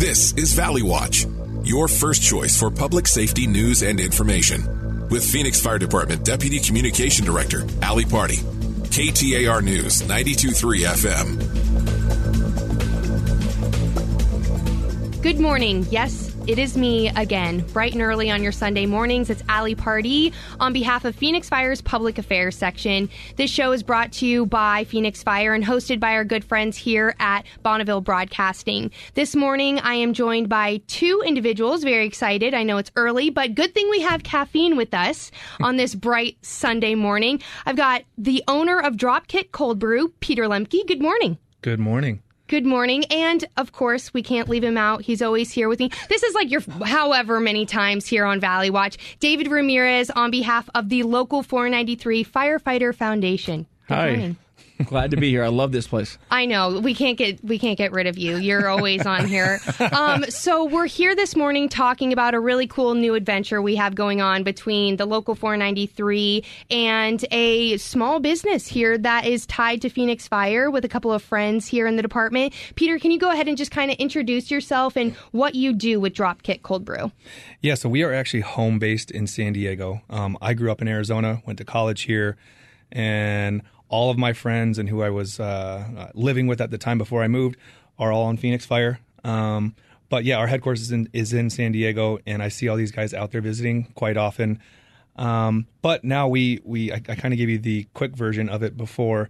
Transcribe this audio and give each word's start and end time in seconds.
This 0.00 0.32
is 0.32 0.54
Valley 0.54 0.80
Watch, 0.82 1.26
your 1.62 1.86
first 1.86 2.22
choice 2.22 2.58
for 2.58 2.70
public 2.70 3.06
safety 3.06 3.46
news 3.46 3.82
and 3.82 4.00
information. 4.00 5.06
With 5.10 5.22
Phoenix 5.22 5.60
Fire 5.60 5.78
Department 5.78 6.24
Deputy 6.24 6.58
Communication 6.58 7.26
Director, 7.26 7.66
Ali 7.82 8.06
Party. 8.06 8.36
KTAR 8.36 9.62
News, 9.62 10.00
923 10.08 10.80
FM. 10.84 11.36
Good 15.22 15.38
morning. 15.38 15.86
Yes, 15.90 16.29
it 16.46 16.58
is 16.58 16.76
me 16.76 17.08
again, 17.10 17.60
bright 17.72 17.92
and 17.92 18.02
early 18.02 18.30
on 18.30 18.42
your 18.42 18.52
Sunday 18.52 18.86
mornings. 18.86 19.30
It's 19.30 19.42
Ali 19.48 19.74
Party 19.74 20.32
on 20.58 20.72
behalf 20.72 21.04
of 21.04 21.14
Phoenix 21.14 21.48
Fire's 21.48 21.80
Public 21.80 22.18
Affairs 22.18 22.56
section. 22.56 23.08
This 23.36 23.50
show 23.50 23.72
is 23.72 23.82
brought 23.82 24.12
to 24.12 24.26
you 24.26 24.46
by 24.46 24.84
Phoenix 24.84 25.22
Fire 25.22 25.54
and 25.54 25.64
hosted 25.64 26.00
by 26.00 26.12
our 26.12 26.24
good 26.24 26.44
friends 26.44 26.76
here 26.76 27.14
at 27.20 27.46
Bonneville 27.62 28.00
Broadcasting. 28.00 28.90
This 29.14 29.36
morning, 29.36 29.78
I 29.80 29.94
am 29.94 30.12
joined 30.12 30.48
by 30.48 30.80
two 30.86 31.22
individuals. 31.24 31.84
Very 31.84 32.06
excited. 32.06 32.54
I 32.54 32.62
know 32.62 32.78
it's 32.78 32.92
early, 32.96 33.30
but 33.30 33.54
good 33.54 33.74
thing 33.74 33.88
we 33.90 34.00
have 34.00 34.22
caffeine 34.22 34.76
with 34.76 34.94
us 34.94 35.30
on 35.60 35.76
this 35.76 35.94
bright 36.00 36.38
Sunday 36.42 36.94
morning. 36.94 37.40
I've 37.66 37.76
got 37.76 38.02
the 38.16 38.42
owner 38.48 38.80
of 38.80 38.96
Dropkick 38.96 39.52
Cold 39.52 39.78
Brew, 39.78 40.08
Peter 40.20 40.44
Lemke. 40.44 40.86
Good 40.86 41.02
morning. 41.02 41.38
Good 41.62 41.80
morning. 41.80 42.22
Good 42.50 42.66
morning. 42.66 43.04
And 43.12 43.44
of 43.56 43.70
course, 43.70 44.12
we 44.12 44.24
can't 44.24 44.48
leave 44.48 44.64
him 44.64 44.76
out. 44.76 45.02
He's 45.02 45.22
always 45.22 45.52
here 45.52 45.68
with 45.68 45.78
me. 45.78 45.88
This 46.08 46.24
is 46.24 46.34
like 46.34 46.50
your 46.50 46.62
however 46.84 47.38
many 47.38 47.64
times 47.64 48.08
here 48.08 48.24
on 48.24 48.40
Valley 48.40 48.70
Watch. 48.70 48.98
David 49.20 49.46
Ramirez 49.46 50.10
on 50.10 50.32
behalf 50.32 50.68
of 50.74 50.88
the 50.88 51.04
Local 51.04 51.44
493 51.44 52.24
Firefighter 52.24 52.92
Foundation. 52.92 53.68
Good 53.90 53.96
Hi. 53.96 54.08
Morning. 54.10 54.36
Glad 54.84 55.10
to 55.10 55.16
be 55.16 55.30
here. 55.30 55.42
I 55.42 55.48
love 55.48 55.72
this 55.72 55.88
place. 55.88 56.16
I 56.30 56.46
know 56.46 56.78
we 56.78 56.94
can't 56.94 57.18
get 57.18 57.42
we 57.42 57.58
can't 57.58 57.76
get 57.76 57.90
rid 57.90 58.06
of 58.06 58.16
you. 58.16 58.36
You're 58.36 58.68
always 58.68 59.04
on 59.04 59.26
here. 59.26 59.60
Um, 59.92 60.24
so 60.28 60.64
we're 60.64 60.86
here 60.86 61.16
this 61.16 61.34
morning 61.34 61.68
talking 61.68 62.12
about 62.12 62.34
a 62.34 62.40
really 62.40 62.66
cool 62.66 62.94
new 62.94 63.14
adventure 63.14 63.60
we 63.60 63.74
have 63.76 63.94
going 63.94 64.20
on 64.20 64.44
between 64.44 64.96
the 64.96 65.06
local 65.06 65.34
493 65.34 66.44
and 66.70 67.24
a 67.32 67.76
small 67.78 68.20
business 68.20 68.66
here 68.66 68.96
that 68.98 69.26
is 69.26 69.46
tied 69.46 69.82
to 69.82 69.88
Phoenix 69.88 70.28
Fire 70.28 70.70
with 70.70 70.84
a 70.84 70.88
couple 70.88 71.12
of 71.12 71.22
friends 71.22 71.66
here 71.66 71.86
in 71.86 71.96
the 71.96 72.02
department. 72.02 72.54
Peter, 72.76 72.98
can 72.98 73.10
you 73.10 73.18
go 73.18 73.30
ahead 73.30 73.48
and 73.48 73.56
just 73.56 73.70
kind 73.70 73.90
of 73.90 73.96
introduce 73.96 74.50
yourself 74.50 74.96
and 74.96 75.14
what 75.32 75.54
you 75.54 75.72
do 75.72 75.98
with 75.98 76.14
Dropkick 76.14 76.62
Cold 76.62 76.84
Brew? 76.84 77.10
Yeah, 77.60 77.74
so 77.74 77.88
we 77.88 78.02
are 78.02 78.12
actually 78.12 78.42
home 78.42 78.78
based 78.78 79.10
in 79.10 79.26
San 79.26 79.54
Diego. 79.54 80.02
Um, 80.08 80.38
I 80.40 80.54
grew 80.54 80.70
up 80.70 80.80
in 80.80 80.88
Arizona, 80.88 81.42
went 81.46 81.58
to 81.58 81.64
college 81.64 82.02
here, 82.02 82.36
and 82.92 83.62
all 83.90 84.10
of 84.10 84.16
my 84.16 84.32
friends 84.32 84.78
and 84.78 84.88
who 84.88 85.02
I 85.02 85.10
was 85.10 85.38
uh, 85.38 85.84
uh, 85.98 86.10
living 86.14 86.46
with 86.46 86.60
at 86.60 86.70
the 86.70 86.78
time 86.78 86.96
before 86.96 87.22
I 87.22 87.28
moved 87.28 87.56
are 87.98 88.10
all 88.10 88.22
on 88.22 88.36
Phoenix 88.38 88.64
Fire. 88.64 89.00
Um, 89.24 89.74
but 90.08 90.24
yeah, 90.24 90.36
our 90.36 90.46
headquarters 90.46 90.80
is 90.80 90.92
in, 90.92 91.08
is 91.12 91.32
in, 91.32 91.50
San 91.50 91.72
Diego, 91.72 92.18
and 92.26 92.42
I 92.42 92.48
see 92.48 92.68
all 92.68 92.76
these 92.76 92.92
guys 92.92 93.12
out 93.12 93.32
there 93.32 93.40
visiting 93.40 93.92
quite 93.94 94.16
often. 94.16 94.60
Um, 95.16 95.66
but 95.82 96.04
now 96.04 96.28
we 96.28 96.60
we 96.64 96.92
I, 96.92 96.96
I 96.96 97.14
kind 97.16 97.34
of 97.34 97.38
gave 97.38 97.50
you 97.50 97.58
the 97.58 97.86
quick 97.92 98.16
version 98.16 98.48
of 98.48 98.62
it 98.62 98.76
before. 98.76 99.28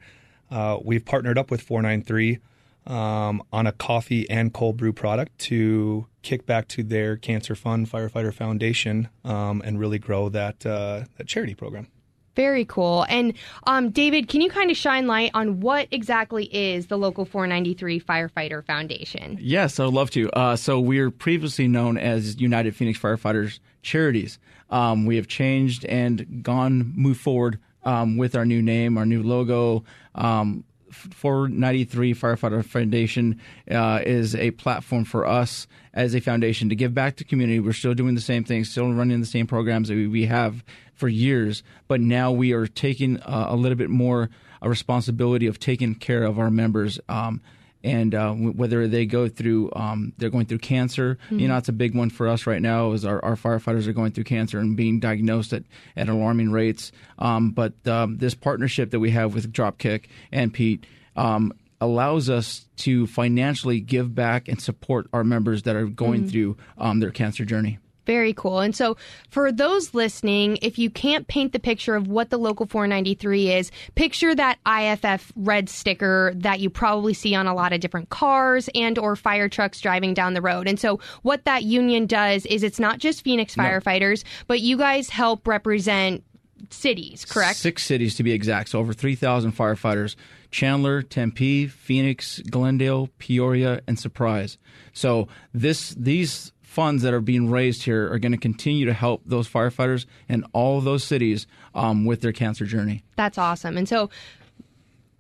Uh, 0.51 0.79
we've 0.83 1.05
partnered 1.05 1.39
up 1.39 1.51
with 1.51 1.63
493 1.63 2.39
um, 2.87 3.43
on 3.53 3.67
a 3.67 3.73
coffee 3.73 4.29
and 4.29 4.53
cold 4.53 4.77
brew 4.77 4.93
product 4.93 5.39
to 5.39 6.07
kick 6.23 6.45
back 6.47 6.69
to 6.69 6.83
their 6.83 7.17
Cancer 7.17 7.55
Fund 7.55 7.91
Firefighter 7.91 8.33
Foundation 8.33 9.09
um, 9.25 9.63
and 9.65 9.81
really 9.81 9.99
grow 9.99 10.29
that 10.29 10.65
uh, 10.67 11.05
that 11.17 11.27
charity 11.27 11.55
program. 11.55 11.89
Very 12.37 12.65
cool. 12.65 13.05
And 13.09 13.35
um, 13.67 13.91
David, 13.91 14.29
can 14.29 14.41
you 14.41 14.51
kind 14.51 14.71
of 14.71 14.77
shine 14.77 15.07
light 15.07 15.31
on 15.35 15.61
what 15.61 15.89
exactly 15.91 16.45
is 16.45 16.87
the 16.87 16.97
Local 16.97 17.25
493 17.25 18.01
Firefighter 18.01 18.65
Foundation? 18.65 19.37
Yes, 19.41 19.81
I'd 19.81 19.93
love 19.93 20.11
to. 20.13 20.31
Uh, 20.31 20.57
so 20.57 20.79
we 20.79 20.99
are 21.01 21.11
previously 21.11 21.69
known 21.69 21.99
as 21.99 22.41
United 22.41 22.77
Phoenix 22.77 22.99
Firefighters 22.99 23.59
Charities. 23.83 24.39
Um, 24.71 25.07
we 25.07 25.17
have 25.17 25.27
changed 25.27 25.85
and 25.87 26.43
gone, 26.43 26.93
moved 26.95 27.21
forward 27.21 27.59
um, 27.83 28.17
with 28.17 28.37
our 28.37 28.45
new 28.45 28.63
name, 28.63 28.97
our 28.97 29.07
new 29.07 29.23
logo. 29.23 29.85
Um, 30.15 30.65
493 30.91 32.15
Firefighter 32.15 32.65
Foundation 32.65 33.41
uh, 33.71 34.01
is 34.05 34.35
a 34.35 34.51
platform 34.53 35.05
for 35.05 35.27
us 35.27 35.67
as 35.93 36.15
a 36.15 36.21
foundation 36.21 36.69
to 36.69 36.75
give 36.75 36.95
back 36.95 37.17
to 37.17 37.25
community. 37.25 37.61
We're 37.61 37.73
still 37.73 37.95
doing 37.95 38.15
the 38.15 38.21
same 38.21 38.45
things, 38.45 38.71
still 38.71 38.93
running 38.93 39.21
the 39.21 39.27
same 39.27 39.47
programs 39.47 39.89
that 39.89 39.95
we 39.95 40.27
have 40.27 40.65
for 40.95 41.09
years, 41.09 41.63
but 41.89 42.01
now 42.01 42.31
we 42.31 42.53
are 42.53 42.67
taking 42.67 43.21
uh, 43.21 43.47
a 43.49 43.57
little 43.57 43.77
bit 43.77 43.91
more 43.91 44.31
a 44.63 44.69
responsibility 44.69 45.47
of 45.47 45.59
taking 45.59 45.95
care 45.95 46.23
of 46.23 46.39
our 46.39 46.51
members. 46.51 47.01
Um, 47.09 47.41
and 47.83 48.15
uh, 48.15 48.33
whether 48.33 48.87
they 48.89 49.07
go 49.07 49.29
through, 49.29 49.71
um, 49.75 50.13
they're 50.19 50.31
going 50.31 50.47
through 50.47 50.59
cancer. 50.59 51.19
Mm-hmm. 51.27 51.39
You 51.39 51.49
know, 51.49 51.57
it's 51.57 51.69
a 51.69 51.73
big 51.73 51.95
one 51.95 52.11
for 52.11 52.29
us 52.29 52.47
right 52.47 52.61
now. 52.61 52.93
Is 52.93 53.05
our, 53.05 53.25
our 53.25 53.37
firefighters 53.37 53.87
are 53.87 53.93
going 53.93 54.13
through 54.13 54.25
cancer 54.25 54.59
and 54.59 54.77
being 54.77 55.01
diagnosed 55.01 55.53
at, 55.53 55.65
at 55.97 56.09
alarming 56.09 56.51
rates. 56.51 56.93
Um, 57.19 57.51
but 57.53 57.75
um, 57.87 58.19
this 58.19 58.35
partnership 58.35 58.91
that 58.91 59.01
we 59.01 59.11
have 59.11 59.35
with 59.35 59.53
Dropkick 59.53 60.07
and 60.31 60.53
Pete 60.53 60.85
um, 61.17 61.53
allows 61.81 62.29
us 62.29 62.67
to 62.77 63.07
financially 63.07 63.81
give 63.81 64.15
back 64.15 64.49
and 64.49 64.61
support 64.61 65.09
our 65.13 65.25
members 65.25 65.63
that 65.63 65.77
are 65.77 65.87
going 65.87 66.23
mm-hmm. 66.23 66.31
through 66.31 66.57
um, 66.79 67.01
their 67.01 67.11
cancer 67.11 67.45
journey. 67.45 67.79
Very 68.11 68.33
cool. 68.33 68.59
And 68.59 68.75
so, 68.75 68.97
for 69.29 69.53
those 69.53 69.95
listening, 69.95 70.59
if 70.63 70.81
you 70.81 70.91
can't 70.91 71.29
paint 71.29 71.53
the 71.53 71.61
picture 71.61 71.95
of 71.95 72.09
what 72.09 72.31
the 72.31 72.39
Local 72.39 72.67
493 72.67 73.53
is, 73.53 73.71
picture 73.95 74.35
that 74.35 74.59
IFF 74.67 75.33
red 75.37 75.69
sticker 75.69 76.33
that 76.35 76.59
you 76.59 76.71
probably 76.71 77.15
see 77.15 77.37
on 77.37 77.47
a 77.47 77.55
lot 77.55 77.73
of 77.73 77.79
different 77.79 78.09
cars 78.09 78.69
and 78.75 78.99
or 78.99 79.15
fire 79.15 79.49
trucks 79.49 79.81
driving 79.81 80.13
down 80.13 80.35
the 80.35 80.43
road. 80.43 80.67
And 80.67 80.81
so, 80.81 80.99
what 81.23 81.45
that 81.45 81.63
union 81.63 82.07
does 82.07 82.47
is 82.47 82.65
it's 82.65 82.81
not 82.81 82.99
just 82.99 83.23
Phoenix 83.23 83.55
firefighters, 83.55 84.25
no. 84.25 84.31
but 84.49 84.59
you 84.59 84.77
guys 84.77 85.09
help 85.09 85.47
represent 85.47 86.25
cities, 86.71 87.25
correct? 87.25 87.59
Six 87.59 87.85
cities 87.85 88.17
to 88.17 88.25
be 88.25 88.33
exact. 88.33 88.71
So 88.71 88.81
over 88.81 88.93
3,000 88.93 89.57
firefighters 89.57 90.17
Chandler, 90.51 91.03
Tempe, 91.03 91.69
Phoenix, 91.69 92.41
Glendale, 92.51 93.09
Peoria, 93.19 93.83
and 93.87 93.97
Surprise. 93.97 94.59
So 94.93 95.29
this 95.55 95.91
these 95.91 96.51
funds 96.71 97.03
that 97.03 97.13
are 97.13 97.21
being 97.21 97.51
raised 97.51 97.83
here 97.83 98.13
are 98.13 98.19
going 98.21 98.31
to 98.31 98.39
continue 98.39 98.87
to 98.87 98.93
help 98.93 99.21
those 99.27 99.49
firefighters 99.49 100.07
in 100.29 100.45
all 100.53 100.81
those 100.81 101.03
cities 101.03 101.49
um, 101.75 102.05
with 102.05 102.21
their 102.21 102.31
cancer 102.31 102.65
journey. 102.65 103.03
That's 103.17 103.39
awesome. 103.39 103.77
And 103.77 103.89
so 103.89 104.09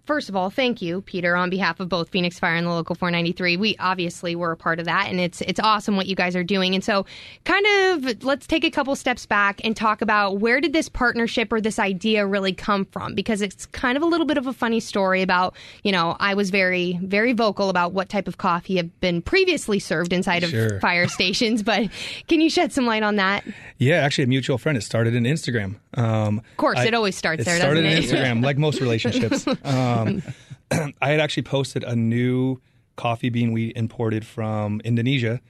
first 0.04 0.28
of 0.28 0.36
all, 0.36 0.50
thank 0.50 0.82
you, 0.82 1.02
Peter, 1.02 1.36
on 1.36 1.50
behalf 1.50 1.80
of 1.80 1.88
both 1.88 2.08
Phoenix 2.10 2.38
Fire 2.38 2.54
and 2.54 2.66
the 2.66 2.70
local 2.70 2.94
493. 2.94 3.56
We 3.56 3.76
obviously 3.78 4.34
were 4.36 4.52
a 4.52 4.56
part 4.56 4.78
of 4.78 4.86
that, 4.86 5.08
and 5.08 5.20
it's 5.20 5.40
it's 5.42 5.60
awesome 5.60 5.96
what 5.96 6.06
you 6.06 6.16
guys 6.16 6.36
are 6.36 6.44
doing. 6.44 6.74
And 6.74 6.82
so, 6.82 7.06
kind 7.44 7.66
of, 7.66 8.24
let's 8.24 8.46
take 8.46 8.64
a 8.64 8.70
couple 8.70 8.94
steps 8.96 9.26
back 9.26 9.60
and 9.64 9.76
talk 9.76 10.02
about 10.02 10.38
where 10.38 10.60
did 10.60 10.72
this 10.72 10.88
partnership 10.88 11.52
or 11.52 11.60
this 11.60 11.78
idea 11.78 12.26
really 12.26 12.52
come 12.52 12.84
from? 12.86 13.14
Because 13.14 13.42
it's 13.42 13.66
kind 13.66 13.96
of 13.96 14.02
a 14.02 14.06
little 14.06 14.26
bit 14.26 14.38
of 14.38 14.46
a 14.46 14.52
funny 14.52 14.80
story 14.80 15.22
about, 15.22 15.56
you 15.82 15.92
know, 15.92 16.16
I 16.20 16.34
was 16.34 16.50
very 16.50 16.98
very 17.02 17.32
vocal 17.32 17.68
about 17.68 17.92
what 17.92 18.08
type 18.08 18.28
of 18.28 18.38
coffee 18.38 18.76
have 18.76 19.00
been 19.00 19.22
previously 19.22 19.78
served 19.78 20.12
inside 20.12 20.44
of 20.44 20.50
sure. 20.50 20.80
fire 20.80 21.08
stations, 21.20 21.62
but 21.62 21.88
can 22.28 22.40
you 22.40 22.50
shed 22.50 22.72
some 22.72 22.86
light 22.86 23.02
on 23.02 23.16
that? 23.16 23.44
Yeah, 23.78 23.96
actually, 23.96 24.24
a 24.24 24.28
mutual 24.28 24.58
friend. 24.58 24.76
It 24.76 24.82
started 24.82 25.14
in 25.14 25.24
Instagram. 25.24 25.76
Um, 25.94 26.38
of 26.38 26.56
course, 26.56 26.78
I, 26.78 26.86
it 26.86 26.94
always 26.94 27.16
starts 27.16 27.42
it 27.42 27.44
there. 27.44 27.56
Started 27.56 27.84
in 27.84 28.02
Instagram, 28.02 28.44
like 28.44 28.58
most 28.58 28.80
relationships. 28.80 29.46
Um, 29.64 30.22
I 31.02 31.10
had 31.10 31.20
actually 31.20 31.42
posted 31.44 31.82
a 31.82 31.96
new 31.96 32.60
coffee 32.96 33.28
bean 33.28 33.52
we 33.52 33.72
imported 33.74 34.24
from 34.24 34.80
Indonesia, 34.84 35.40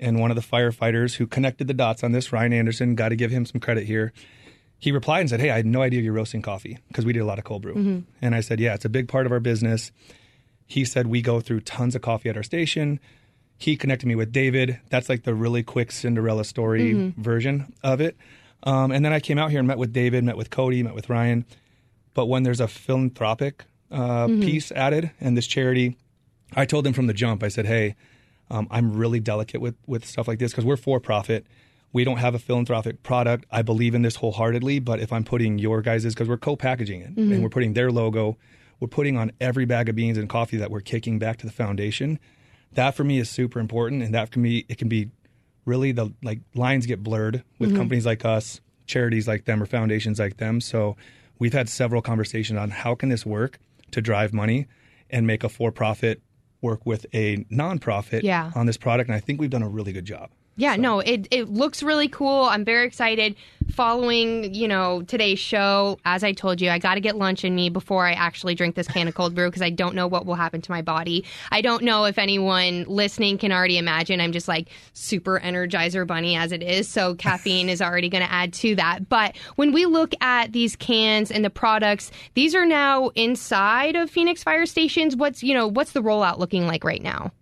and 0.00 0.18
one 0.18 0.30
of 0.30 0.36
the 0.36 0.42
firefighters 0.42 1.14
who 1.14 1.26
connected 1.26 1.66
the 1.66 1.74
dots 1.74 2.02
on 2.02 2.12
this, 2.12 2.32
Ryan 2.32 2.52
Anderson, 2.52 2.94
got 2.94 3.10
to 3.10 3.16
give 3.16 3.30
him 3.30 3.44
some 3.44 3.60
credit 3.60 3.84
here. 3.84 4.12
He 4.78 4.92
replied 4.92 5.20
and 5.20 5.30
said, 5.30 5.40
"Hey, 5.40 5.50
I 5.50 5.56
had 5.56 5.66
no 5.66 5.82
idea 5.82 6.00
you're 6.00 6.12
roasting 6.12 6.42
coffee 6.42 6.78
because 6.88 7.04
we 7.04 7.12
did 7.12 7.20
a 7.20 7.26
lot 7.26 7.38
of 7.38 7.44
cold 7.44 7.62
brew." 7.62 7.74
Mm-hmm. 7.74 7.98
And 8.22 8.34
I 8.34 8.40
said, 8.40 8.60
"Yeah, 8.60 8.74
it's 8.74 8.84
a 8.84 8.90
big 8.90 9.08
part 9.08 9.26
of 9.26 9.32
our 9.32 9.40
business." 9.40 9.92
He 10.66 10.84
said, 10.84 11.06
"We 11.06 11.22
go 11.22 11.40
through 11.40 11.60
tons 11.60 11.94
of 11.94 12.02
coffee 12.02 12.30
at 12.30 12.36
our 12.36 12.42
station." 12.42 12.98
He 13.58 13.76
connected 13.76 14.06
me 14.06 14.16
with 14.16 14.32
David. 14.32 14.80
That's 14.90 15.08
like 15.08 15.22
the 15.22 15.34
really 15.34 15.62
quick 15.62 15.92
Cinderella 15.92 16.44
story 16.44 16.94
mm-hmm. 16.94 17.22
version 17.22 17.72
of 17.84 18.00
it. 18.00 18.16
Um, 18.64 18.92
and 18.92 19.04
then 19.04 19.12
I 19.12 19.20
came 19.20 19.38
out 19.38 19.50
here 19.50 19.58
and 19.58 19.68
met 19.68 19.78
with 19.78 19.92
David, 19.92 20.24
met 20.24 20.36
with 20.36 20.50
Cody, 20.50 20.82
met 20.82 20.94
with 20.94 21.08
Ryan. 21.08 21.44
But 22.14 22.26
when 22.26 22.42
there's 22.42 22.60
a 22.60 22.68
philanthropic 22.68 23.64
uh, 23.90 24.26
mm-hmm. 24.26 24.42
piece 24.42 24.70
added 24.72 25.10
and 25.20 25.36
this 25.36 25.46
charity, 25.46 25.96
I 26.54 26.66
told 26.66 26.84
them 26.84 26.92
from 26.92 27.06
the 27.06 27.14
jump, 27.14 27.42
I 27.42 27.48
said, 27.48 27.66
hey, 27.66 27.96
um, 28.50 28.68
I'm 28.70 28.92
really 28.92 29.20
delicate 29.20 29.60
with, 29.60 29.74
with 29.86 30.04
stuff 30.04 30.28
like 30.28 30.38
this 30.38 30.52
because 30.52 30.64
we're 30.64 30.76
for 30.76 31.00
profit. 31.00 31.46
We 31.92 32.04
don't 32.04 32.18
have 32.18 32.34
a 32.34 32.38
philanthropic 32.38 33.02
product. 33.02 33.46
I 33.50 33.62
believe 33.62 33.94
in 33.94 34.02
this 34.02 34.16
wholeheartedly, 34.16 34.78
but 34.80 35.00
if 35.00 35.12
I'm 35.12 35.24
putting 35.24 35.58
your 35.58 35.82
guys' 35.82 36.04
because 36.04 36.28
we're 36.28 36.38
co-packaging 36.38 37.00
it 37.00 37.14
mm-hmm. 37.14 37.32
and 37.32 37.42
we're 37.42 37.48
putting 37.48 37.74
their 37.74 37.90
logo, 37.90 38.36
we're 38.80 38.88
putting 38.88 39.16
on 39.16 39.32
every 39.40 39.64
bag 39.64 39.88
of 39.88 39.96
beans 39.96 40.18
and 40.18 40.28
coffee 40.28 40.56
that 40.56 40.70
we're 40.70 40.80
kicking 40.80 41.18
back 41.18 41.38
to 41.38 41.46
the 41.46 41.52
foundation. 41.52 42.18
That 42.72 42.94
for 42.94 43.04
me 43.04 43.18
is 43.18 43.28
super 43.28 43.60
important, 43.60 44.02
and 44.02 44.14
that 44.14 44.30
can 44.30 44.42
be 44.42 44.64
it 44.68 44.78
can 44.78 44.88
be 44.88 45.10
really 45.64 45.92
the 45.92 46.12
like 46.22 46.40
lines 46.54 46.86
get 46.86 47.02
blurred 47.02 47.44
with 47.58 47.70
mm-hmm. 47.70 47.78
companies 47.78 48.06
like 48.06 48.24
us, 48.24 48.60
charities 48.86 49.28
like 49.28 49.44
them, 49.44 49.62
or 49.62 49.66
foundations 49.66 50.18
like 50.18 50.36
them. 50.38 50.60
So 50.60 50.96
we've 51.38 51.52
had 51.52 51.68
several 51.68 52.02
conversations 52.02 52.58
on 52.58 52.70
how 52.70 52.94
can 52.94 53.08
this 53.08 53.24
work 53.24 53.58
to 53.92 54.00
drive 54.00 54.32
money 54.32 54.66
and 55.10 55.26
make 55.26 55.44
a 55.44 55.48
for-profit 55.48 56.22
work 56.60 56.86
with 56.86 57.06
a 57.12 57.38
nonprofit 57.44 58.22
Yeah. 58.22 58.52
on 58.54 58.66
this 58.66 58.76
product, 58.76 59.08
and 59.08 59.16
I 59.16 59.20
think 59.20 59.40
we've 59.40 59.50
done 59.50 59.62
a 59.62 59.68
really 59.68 59.92
good 59.92 60.04
job. 60.04 60.30
Yeah, 60.56 60.76
no, 60.76 61.00
it, 61.00 61.28
it 61.30 61.48
looks 61.48 61.82
really 61.82 62.08
cool. 62.08 62.44
I'm 62.44 62.64
very 62.64 62.86
excited 62.86 63.36
following, 63.70 64.52
you 64.52 64.68
know, 64.68 65.02
today's 65.02 65.38
show. 65.38 65.98
As 66.04 66.22
I 66.22 66.32
told 66.32 66.60
you, 66.60 66.68
I 66.68 66.78
got 66.78 66.94
to 66.94 67.00
get 67.00 67.16
lunch 67.16 67.44
in 67.44 67.54
me 67.54 67.70
before 67.70 68.06
I 68.06 68.12
actually 68.12 68.54
drink 68.54 68.74
this 68.74 68.86
can 68.86 69.08
of 69.08 69.14
cold 69.14 69.34
brew 69.34 69.48
because 69.48 69.62
I 69.62 69.70
don't 69.70 69.94
know 69.94 70.06
what 70.06 70.26
will 70.26 70.34
happen 70.34 70.60
to 70.60 70.70
my 70.70 70.82
body. 70.82 71.24
I 71.50 71.62
don't 71.62 71.82
know 71.82 72.04
if 72.04 72.18
anyone 72.18 72.84
listening 72.86 73.38
can 73.38 73.50
already 73.50 73.78
imagine. 73.78 74.20
I'm 74.20 74.32
just 74.32 74.46
like 74.46 74.68
super 74.92 75.40
energizer 75.40 76.06
bunny 76.06 76.36
as 76.36 76.52
it 76.52 76.62
is. 76.62 76.88
So 76.88 77.14
caffeine 77.16 77.70
is 77.70 77.80
already 77.80 78.08
going 78.08 78.24
to 78.24 78.32
add 78.32 78.52
to 78.54 78.74
that. 78.76 79.08
But 79.08 79.36
when 79.56 79.72
we 79.72 79.86
look 79.86 80.14
at 80.20 80.52
these 80.52 80.76
cans 80.76 81.30
and 81.30 81.44
the 81.44 81.50
products, 81.50 82.10
these 82.34 82.54
are 82.54 82.66
now 82.66 83.08
inside 83.14 83.96
of 83.96 84.10
Phoenix 84.10 84.42
fire 84.42 84.66
stations. 84.66 85.16
What's, 85.16 85.42
you 85.42 85.54
know, 85.54 85.66
what's 85.66 85.92
the 85.92 86.02
rollout 86.02 86.38
looking 86.38 86.66
like 86.66 86.84
right 86.84 87.02
now? 87.02 87.32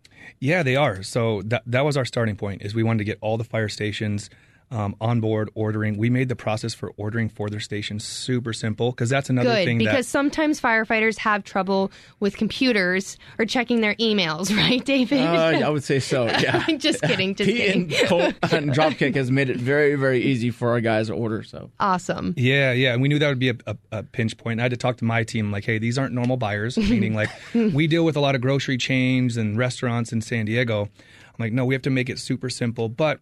Yeah, 0.41 0.63
they 0.63 0.77
are. 0.77 1.03
So 1.03 1.43
that 1.43 1.63
that 1.67 1.85
was 1.85 1.97
our 1.97 2.05
starting 2.05 2.37
point. 2.37 2.63
Is 2.63 2.75
we 2.75 2.83
wanted 2.83 2.99
to 2.99 3.05
get 3.05 3.19
all 3.21 3.37
the 3.37 3.45
fire 3.45 3.69
stations 3.69 4.31
um, 4.71 4.95
on 5.01 5.21
board 5.21 5.51
ordering. 5.55 5.97
We 5.99 6.11
made 6.11 6.29
the 6.29 6.37
process 6.37 6.75
for 6.75 6.93
ordering 6.97 7.29
for 7.29 7.51
their 7.51 7.61
stations 7.61 8.05
super 8.05 8.53
simple 8.53 8.91
because 8.93 9.11
that's 9.11 9.29
another 9.29 9.51
Good, 9.51 9.65
thing 9.65 9.79
because 9.79 10.07
that 10.07 10.11
sometimes 10.11 10.61
firefighters 10.61 11.19
have 11.19 11.43
trouble 11.45 11.91
with 12.21 12.37
computers 12.37 13.19
or 13.39 13.45
checking 13.47 13.81
their 13.81 13.95
emails, 13.97 14.57
right, 14.57 14.85
David? 14.85 15.21
Uh, 15.21 15.67
I 15.67 15.69
would 15.69 15.85
say 15.85 15.99
so. 15.99 16.27
Yeah. 16.41 16.65
just 16.77 17.03
kidding, 17.03 17.35
just 17.35 17.49
Pete 17.51 17.57
kidding. 17.59 17.93
and, 17.95 18.09
Colt 18.09 18.35
and 18.53 18.71
Dropkick 18.75 19.15
has 19.17 19.31
made 19.31 19.51
it 19.51 19.57
very, 19.57 19.95
very 19.97 20.23
easy 20.23 20.51
for 20.51 20.71
our 20.71 20.81
guys 20.81 21.09
to 21.09 21.15
order. 21.15 21.43
So 21.43 21.71
Awesome. 21.81 22.35
Yeah, 22.37 22.73
yeah, 22.73 22.93
and 22.93 23.03
we 23.03 23.09
knew 23.09 23.19
that 23.19 23.29
would 23.29 23.39
be 23.39 23.51
a, 23.51 23.57
a, 23.67 23.77
a 23.93 24.03
pinch 24.05 24.37
point. 24.37 24.61
I 24.61 24.63
had 24.65 24.71
to 24.71 24.77
talk 24.77 24.99
to 24.99 25.05
my 25.05 25.25
team, 25.25 25.51
like, 25.51 25.65
hey, 25.65 25.79
these 25.79 25.99
aren't 25.99 26.15
normal 26.15 26.37
buyers. 26.37 26.79
meaning, 26.79 27.15
like, 27.15 27.31
we 27.55 27.87
deal 27.87 28.05
with 28.05 28.17
a 28.17 28.21
lot 28.21 28.35
of 28.35 28.41
grocery 28.41 28.77
chains 28.79 29.37
and 29.37 29.59
restaurants 29.59 30.13
in 30.13 30.21
San 30.21 30.47
Diego. 30.47 30.83
I'm 30.83 31.35
like, 31.39 31.53
no, 31.53 31.65
we 31.65 31.75
have 31.75 31.83
to 31.83 31.91
make 31.91 32.09
it 32.09 32.19
super 32.19 32.49
simple. 32.49 32.89
But 32.89 33.21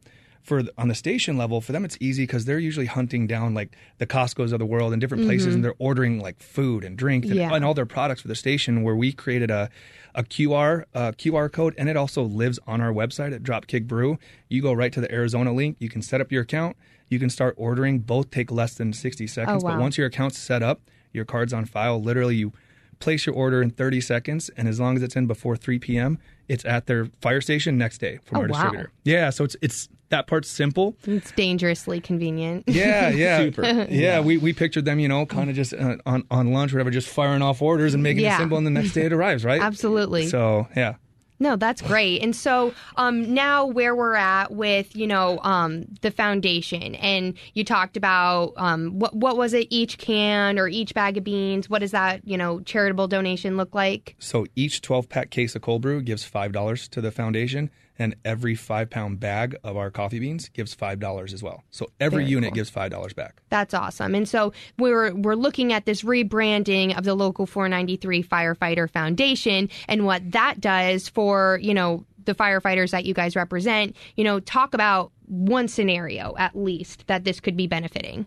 for 0.48 0.62
the- 0.62 0.72
on 0.78 0.88
the 0.88 0.94
station 0.94 1.36
level, 1.36 1.60
for 1.60 1.72
them, 1.72 1.84
it's 1.84 1.98
easy 2.00 2.22
because 2.22 2.46
they're 2.46 2.58
usually 2.58 2.86
hunting 2.86 3.26
down 3.26 3.52
like 3.54 3.76
the 3.98 4.06
Costco's 4.06 4.50
of 4.52 4.58
the 4.58 4.66
world 4.66 4.92
and 4.92 5.00
different 5.00 5.24
places, 5.24 5.54
and 5.54 5.62
they're 5.62 5.74
ordering 5.78 6.18
like 6.20 6.40
food 6.40 6.84
and 6.84 6.96
drink 6.96 7.24
and, 7.26 7.34
Yeah. 7.34 7.54
and 7.54 7.64
all 7.64 7.74
their 7.74 7.86
products 7.86 8.22
for 8.22 8.28
the 8.28 8.34
station. 8.34 8.82
Where 8.82 8.96
we 8.96 9.12
created 9.12 9.50
a 9.50 9.68
a 10.14 10.24
QR 10.24 10.84
uh, 10.94 11.12
QR 11.12 11.52
code, 11.52 11.74
and 11.78 11.88
it 11.88 11.96
also 11.96 12.22
lives 12.22 12.58
on 12.66 12.80
our 12.80 12.92
website 12.92 13.32
at 13.34 13.42
Dropkick 13.42 13.86
Brew. 13.86 14.18
You 14.48 14.62
go 14.62 14.72
right 14.72 14.92
to 14.92 15.00
the 15.00 15.12
Arizona 15.12 15.52
link. 15.52 15.76
You 15.78 15.88
can 15.90 16.02
set 16.02 16.20
up 16.20 16.32
your 16.32 16.42
account. 16.42 16.76
You 17.08 17.18
can 17.18 17.30
start 17.30 17.54
ordering. 17.58 18.00
Both 18.00 18.30
take 18.30 18.50
less 18.50 18.74
than 18.74 18.92
60 18.92 19.26
seconds. 19.26 19.62
Oh, 19.62 19.66
wow. 19.66 19.74
But 19.74 19.80
once 19.82 19.96
your 19.98 20.06
account's 20.06 20.38
set 20.38 20.62
up, 20.62 20.80
your 21.12 21.24
card's 21.24 21.52
on 21.52 21.66
file. 21.66 22.02
Literally, 22.02 22.36
you 22.36 22.52
place 23.00 23.26
your 23.26 23.34
order 23.34 23.62
in 23.62 23.70
30 23.70 24.00
seconds, 24.00 24.50
and 24.56 24.66
as 24.66 24.80
long 24.80 24.96
as 24.96 25.02
it's 25.02 25.14
in 25.14 25.26
before 25.26 25.56
3 25.56 25.78
p.m., 25.78 26.18
it's 26.48 26.64
at 26.64 26.86
their 26.86 27.06
fire 27.20 27.40
station 27.40 27.78
next 27.78 27.98
day 27.98 28.18
from 28.24 28.38
Oh, 28.38 28.40
our 28.42 28.48
wow. 28.48 28.52
distributor. 28.54 28.90
Yeah, 29.04 29.30
so 29.30 29.44
it's 29.44 29.56
it's 29.62 29.88
that 30.10 30.26
part's 30.26 30.48
simple. 30.48 30.96
It's 31.04 31.30
dangerously 31.32 32.00
convenient. 32.00 32.64
Yeah, 32.66 33.10
yeah, 33.10 33.38
Super. 33.44 33.86
Yeah, 33.90 34.20
we, 34.20 34.38
we 34.38 34.52
pictured 34.52 34.84
them, 34.84 34.98
you 34.98 35.08
know, 35.08 35.26
kind 35.26 35.50
of 35.50 35.56
just 35.56 35.74
uh, 35.74 35.96
on 36.06 36.24
on 36.30 36.52
lunch, 36.52 36.72
whatever, 36.72 36.90
just 36.90 37.08
firing 37.08 37.42
off 37.42 37.60
orders 37.62 37.94
and 37.94 38.02
making 38.02 38.24
Yeah. 38.24 38.36
it 38.36 38.38
simple, 38.38 38.58
and 38.58 38.66
the 38.66 38.70
next 38.70 38.92
day 38.92 39.06
it 39.06 39.12
arrives, 39.12 39.44
right? 39.44 39.60
Absolutely. 39.60 40.26
So 40.28 40.66
yeah. 40.76 40.94
No, 41.40 41.54
that's 41.54 41.80
great. 41.80 42.20
And 42.20 42.34
so 42.34 42.74
um, 42.96 43.32
now 43.32 43.64
where 43.64 43.94
we're 43.94 44.16
at 44.16 44.50
with 44.50 44.96
you 44.96 45.06
know 45.06 45.38
um, 45.44 45.84
the 46.00 46.10
foundation, 46.10 46.96
and 46.96 47.34
you 47.54 47.62
talked 47.64 47.96
about 47.96 48.54
um, 48.56 48.98
what 48.98 49.14
what 49.14 49.36
was 49.36 49.54
it 49.54 49.68
each 49.70 49.98
can 49.98 50.58
or 50.58 50.66
each 50.66 50.94
bag 50.94 51.16
of 51.16 51.22
beans? 51.22 51.70
What 51.70 51.78
does 51.78 51.92
that 51.92 52.26
you 52.26 52.36
know 52.36 52.58
charitable 52.62 53.06
donation 53.06 53.56
look 53.56 53.72
like? 53.72 54.16
So 54.18 54.46
each 54.56 54.80
12 54.82 55.08
pack 55.08 55.30
case 55.30 55.54
of 55.54 55.62
cold 55.62 55.82
brew 55.82 56.02
gives 56.02 56.28
$5 56.28 56.88
to 56.88 57.00
the 57.00 57.12
foundation, 57.12 57.70
and 57.98 58.14
every 58.24 58.54
five 58.54 58.90
pound 58.90 59.18
bag 59.20 59.56
of 59.64 59.76
our 59.76 59.90
coffee 59.90 60.18
beans 60.20 60.48
gives 60.50 60.74
$5 60.74 61.32
as 61.32 61.42
well. 61.42 61.64
So 61.70 61.88
every 62.00 62.22
Very 62.24 62.30
unit 62.30 62.50
cool. 62.50 62.54
gives 62.56 62.70
$5 62.70 63.14
back. 63.14 63.42
That's 63.50 63.74
awesome. 63.74 64.14
And 64.14 64.28
so 64.28 64.52
we're 64.78 65.14
we're 65.14 65.34
looking 65.34 65.72
at 65.72 65.84
this 65.84 66.02
rebranding 66.02 66.96
of 66.96 67.04
the 67.04 67.14
local 67.14 67.46
493 67.46 68.22
firefighter 68.22 68.88
foundation 68.90 69.68
and 69.88 70.04
what 70.06 70.30
that 70.32 70.60
does 70.60 71.08
for, 71.08 71.58
you 71.62 71.74
know, 71.74 72.04
the 72.24 72.34
firefighters 72.34 72.90
that 72.90 73.04
you 73.04 73.14
guys 73.14 73.34
represent. 73.34 73.96
You 74.16 74.24
know, 74.24 74.38
talk 74.40 74.74
about 74.74 75.10
one 75.26 75.66
scenario 75.68 76.34
at 76.38 76.56
least 76.56 77.06
that 77.06 77.24
this 77.24 77.40
could 77.40 77.56
be 77.56 77.66
benefiting. 77.66 78.26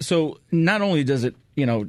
so 0.00 0.38
not 0.50 0.80
only 0.82 1.04
does 1.04 1.24
it 1.24 1.34
you 1.56 1.64
know 1.66 1.86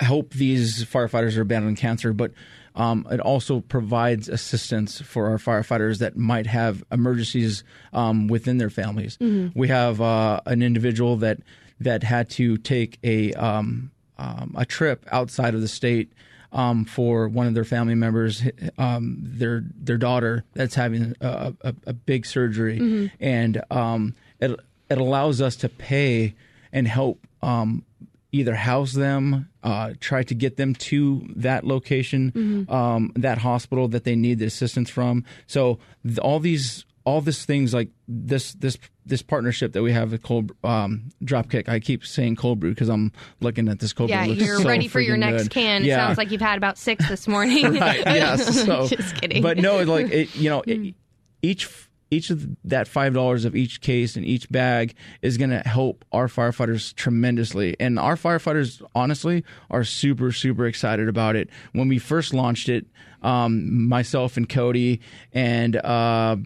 help 0.00 0.32
these 0.32 0.84
firefighters 0.84 1.32
who 1.32 1.42
are 1.42 1.44
battling 1.44 1.76
cancer, 1.76 2.12
but 2.12 2.32
um, 2.74 3.06
it 3.10 3.20
also 3.20 3.60
provides 3.60 4.28
assistance 4.28 5.00
for 5.00 5.28
our 5.28 5.38
firefighters 5.38 5.98
that 5.98 6.16
might 6.16 6.46
have 6.46 6.82
emergencies 6.90 7.64
um, 7.92 8.28
within 8.28 8.58
their 8.58 8.70
families. 8.70 9.18
We 9.54 9.68
have 9.68 10.00
uh, 10.00 10.40
an 10.46 10.62
individual 10.62 11.16
that 11.18 11.38
that 11.80 12.02
had 12.02 12.28
to 12.30 12.56
take 12.58 12.98
a 13.02 13.32
um, 13.34 13.90
um, 14.18 14.54
a 14.56 14.64
trip 14.64 15.04
outside 15.10 15.54
of 15.54 15.62
the 15.62 15.68
state 15.68 16.12
um, 16.52 16.84
for 16.84 17.28
one 17.28 17.46
of 17.46 17.54
their 17.54 17.64
family 17.64 17.94
members, 17.94 18.42
um, 18.78 19.16
their 19.20 19.64
their 19.76 19.98
daughter 19.98 20.44
that's 20.54 20.74
having 20.74 21.14
a, 21.20 21.54
a, 21.62 21.74
a 21.86 21.92
big 21.92 22.26
surgery, 22.26 23.10
and 23.20 23.62
um, 23.70 24.14
it 24.40 24.58
it 24.88 24.98
allows 24.98 25.40
us 25.40 25.56
to 25.56 25.68
pay 25.68 26.34
and 26.72 26.86
help 26.86 27.26
um, 27.42 27.84
either 28.32 28.54
house 28.54 28.92
them, 28.92 29.48
uh, 29.62 29.92
try 30.00 30.22
to 30.22 30.34
get 30.34 30.56
them 30.56 30.74
to 30.74 31.26
that 31.36 31.64
location, 31.64 32.66
um, 32.68 33.12
that 33.16 33.38
hospital 33.38 33.88
that 33.88 34.04
they 34.04 34.14
need 34.14 34.38
the 34.38 34.46
assistance 34.46 34.88
from. 34.90 35.24
So 35.46 35.78
th- 36.04 36.18
all 36.18 36.38
these, 36.40 36.84
all 37.04 37.20
these 37.20 37.44
things 37.44 37.74
like 37.74 37.88
this, 38.06 38.52
this, 38.52 38.78
this 39.04 39.22
partnership 39.22 39.72
that 39.72 39.82
we 39.82 39.90
have 39.92 40.12
with 40.12 40.22
Cold 40.22 40.52
um, 40.62 41.10
Dropkick. 41.24 41.68
I 41.68 41.80
keep 41.80 42.04
saying 42.06 42.36
Cold 42.36 42.60
Brew 42.60 42.70
because 42.70 42.88
I'm 42.88 43.10
looking 43.40 43.68
at 43.68 43.80
this 43.80 43.92
Cold 43.92 44.10
Yeah, 44.10 44.24
Brew. 44.24 44.34
Looks 44.34 44.46
you're 44.46 44.60
so 44.60 44.68
ready 44.68 44.86
for 44.86 45.00
your 45.00 45.16
next 45.16 45.44
good. 45.44 45.50
can. 45.50 45.84
Yeah. 45.84 45.94
It 45.94 46.06
sounds 46.06 46.18
like 46.18 46.30
you've 46.30 46.40
had 46.40 46.56
about 46.56 46.78
six 46.78 47.08
this 47.08 47.26
morning. 47.26 47.74
right. 47.80 47.98
Yes. 48.04 48.64
So, 48.66 48.86
Just 48.86 49.16
kidding. 49.16 49.42
But 49.42 49.56
no, 49.58 49.82
like 49.82 50.10
it, 50.12 50.36
you 50.36 50.50
know, 50.50 50.62
it, 50.66 50.94
each 51.42 51.68
each 52.10 52.30
of 52.30 52.46
that 52.64 52.88
five 52.88 53.14
dollars 53.14 53.44
of 53.44 53.54
each 53.54 53.80
case 53.80 54.16
and 54.16 54.24
each 54.24 54.50
bag 54.50 54.94
is 55.22 55.36
going 55.36 55.50
to 55.50 55.60
help 55.60 56.04
our 56.12 56.26
firefighters 56.26 56.94
tremendously. 56.94 57.76
And 57.78 57.98
our 57.98 58.16
firefighters, 58.16 58.82
honestly, 58.94 59.44
are 59.70 59.84
super 59.84 60.32
super 60.32 60.66
excited 60.66 61.08
about 61.08 61.36
it. 61.36 61.48
When 61.72 61.88
we 61.88 61.98
first 61.98 62.34
launched 62.34 62.68
it, 62.68 62.86
um, 63.22 63.88
myself 63.88 64.36
and 64.36 64.48
Cody 64.48 65.00
and. 65.32 65.76
Uh, 65.76 66.36